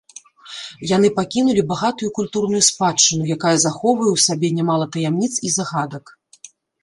[0.91, 6.05] Яны пакінулі багатую культурную спадчыну, якая захоўвае ў сабе нямала таямніц і загадак.